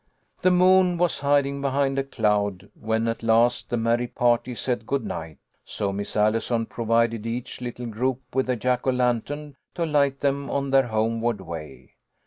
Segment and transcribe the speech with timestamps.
[0.41, 5.05] The moon was hiding behind a cloud when at last the merry party said good
[5.05, 10.19] night, so Miss Allison provided each little group with a Jack o' lantern to light
[10.21, 11.91] them on their homeward way.